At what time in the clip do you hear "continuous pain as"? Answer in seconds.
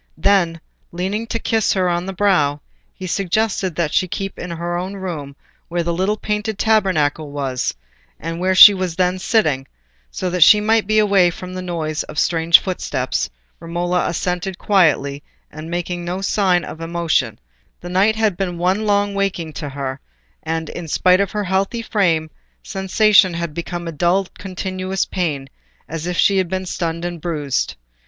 24.39-26.07